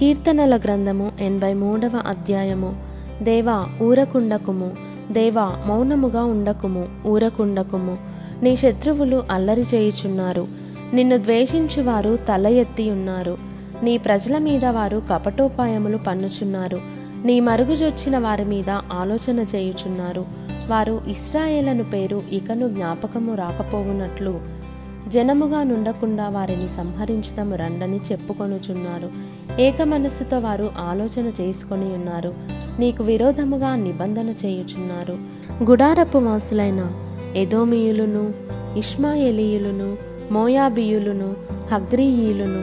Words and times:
కీర్తనల 0.00 0.56
గ్రంథము 0.56 1.12
ఎనభై 1.20 1.54
మూడవ 1.54 2.02
అధ్యాయము. 2.06 2.76
దేవా 3.22 3.66
ఊరకుండకుము. 3.82 4.72
దేవా 5.12 5.62
మౌనముగా 5.66 6.24
ఉండకుము 6.24 6.88
ఊరకుండకుము. 7.06 7.98
నీ 8.42 8.56
శత్రువులు 8.56 9.22
అల్లరి 9.30 9.64
చేయుచున్నారు. 9.74 10.46
నిన్ను 10.94 11.16
ద్వేషించువారు 11.16 12.16
తల 12.16 12.46
ఎత్తి 12.46 12.90
ఉన్నారు. 12.90 13.38
నీ 13.82 13.98
ప్రజల 13.98 14.38
మీద 14.38 14.64
వారు 14.64 15.02
కపటోపాయములు 15.10 15.96
పన్నుచున్నారు. 15.96 16.80
నీ 17.24 17.40
మరుగుజొచ్చిన 17.40 18.18
వారి 18.18 18.44
మీద 18.44 18.70
ఆలోచన 18.70 19.38
చేయుచున్నారు. 19.40 20.24
వారు 20.68 21.00
ఇస్రాయేలను 21.08 21.84
పేరు 21.84 22.22
ఇకను 22.32 22.68
జ్ఞాపకము 22.68 23.34
రాకపోవునట్లు 23.34 24.40
జనముగా 25.08 25.62
నుండకుండా 25.62 26.28
వారిని 26.28 26.68
సంహరించటము 26.68 27.56
రండని 27.56 28.00
చెప్పుకొనుచున్నారు. 28.12 29.10
ఏక 29.60 29.82
మనస్సుతో 29.82 30.38
వారు 30.38 30.70
ఆలోచన 30.78 31.32
చేసుకొని 31.40 31.94
ఉన్నారు. 31.94 32.34
నీకు 32.78 33.04
విరోధముగా 33.04 33.76
నిబంధన 33.76 34.34
చేయుచున్నారు. 34.44 35.18
గుడారపు 35.64 36.18
వాసులైన 36.18 36.92
ఎదోమియులును 37.36 38.32
ఇష్మాయేలీయులును 38.76 39.96
మోయాబియులును 40.32 41.34
హగ్రీయులును 41.72 42.60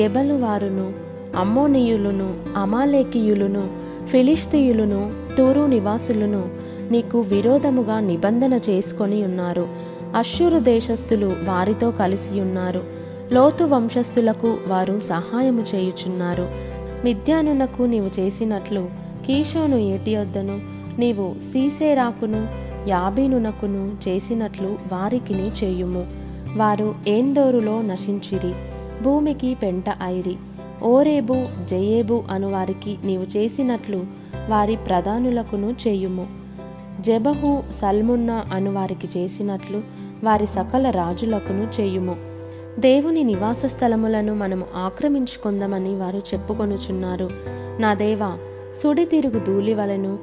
గెబలు 0.00 0.34
వారును 0.34 0.92
అమ్మోనియులును 1.36 2.34
అమాలేకియులును 2.56 3.68
ఫిలిస్తీయులును 4.06 5.12
తూరు 5.38 5.60
నివాసులను 5.60 6.48
నీకు 6.90 7.20
విరోధముగా 7.20 8.00
నిబంధన 8.00 8.60
చేసుకొని 8.70 9.24
ఉన్నారు. 9.24 9.93
అశ్షూరు 10.14 10.58
దేశస్థులు 10.58 11.26
వారితో 11.26 11.90
కలిసి 11.90 12.40
ఉన్నారు. 12.40 12.82
లోతు 13.32 13.64
వంశస్థులకు 13.64 14.56
వారు 14.66 15.00
సహాయము 15.00 15.64
చేయుచున్నారు. 15.74 16.48
మిద్యానునకు 17.04 17.82
నీవు 17.82 18.20
చేసినట్లు 18.20 18.88
కీషోను 19.26 19.76
ఏటియొద్దను 19.76 20.60
నీవు 20.98 21.34
సీసేరాకును 21.52 22.48
యాబీనునకును 22.88 23.92
చేసినట్లు 24.08 24.78
వారికిని 24.92 25.48
చేయుము. 25.64 26.06
వారు 26.56 26.94
ఏందోరులో 27.08 27.82
నశించిరి 27.82 28.52
భూమికి 29.02 29.54
పెంట 29.54 29.84
ఐరి 30.02 30.36
ఓరేబు 30.82 31.46
జయేబు 31.70 32.24
అను 32.30 32.50
వారికి 32.50 32.96
నీవు 33.04 33.38
చేసినట్లు 33.38 34.04
వారి 34.48 34.76
ప్రధానులకును 34.76 35.74
చేయుము. 35.88 36.26
జబహు 37.00 37.62
సల్మున్నా 37.72 38.44
అను 38.52 38.72
వారికి 38.72 39.18
చేసినట్లు 39.18 40.03
వారి 40.24 40.46
సకల 40.46 40.90
రాజులకును 40.90 41.68
చేయుము. 41.80 42.16
దేవుని 42.78 43.24
నివాస 43.24 43.66
స్థలములను 43.66 44.34
మనము 44.34 44.66
ఆక్రమించుకుందామని 44.76 45.94
వారు 45.94 46.16
చెప్పుకొనుచున్నారు. 46.16 47.30
నా 47.80 47.94
దేవా 47.94 48.38
సుడితిరుగు 48.76 49.38
ధూళి 49.38 49.74
వలెను 49.74 50.18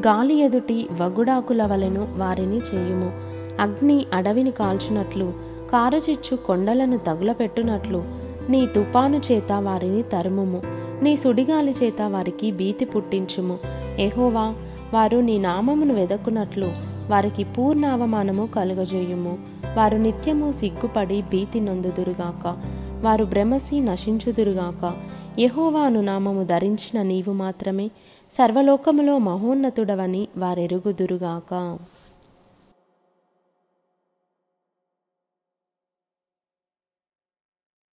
గాలి 0.00 0.34
ఎదుటి 0.34 0.88
వగుడాకుల 1.00 1.64
వలెను 1.64 2.08
వారిని 2.16 2.56
చేయుము. 2.56 3.12
అగ్ని 3.60 4.06
అడవిని 4.12 4.50
కాల్చునట్లు 4.50 5.32
కారుచిచ్చు 5.72 6.36
కొండలను 6.36 6.98
తగులపెట్టునట్లు 6.98 8.04
నీ 8.48 8.66
తుపాను 8.66 9.20
చేత 9.32 9.52
వారిని 9.52 10.02
తరుముము. 10.02 10.62
నీ 11.02 11.16
సుడిగాలి 11.16 11.74
చేత 11.82 12.02
వారికి 12.02 12.52
భీతి 12.52 12.84
పుట్టించుము. 12.84 13.58
ఎహోవా 13.98 14.54
వారు 14.94 15.18
నీ 15.18 15.38
నామమును 15.38 15.94
వెదకునట్లు 15.94 16.93
వారికి 17.10 17.44
పూర్ణ 17.44 17.86
అవమానము 17.86 18.46
కలుగజేయుము. 18.46 19.38
వారు 19.76 19.96
నిత్యము 19.96 20.52
సిగ్గుపడి 20.52 21.22
భీతి 21.22 21.60
నొందుదురుగాక. 21.60 22.56
వారు 23.02 23.24
భ్రమసి 23.24 23.80
నశించుదురుగాక. 23.80 24.92
యహోవాను 25.40 26.00
నామము 26.00 26.42
ధరించిన 26.44 27.02
నీవు 27.02 27.32
మాత్రమే. 27.32 27.88
సర్వలోకములో 28.32 29.18
మహోన్నతుడవని 29.18 30.28
వారెరుగుదురుగాక. 30.36 31.78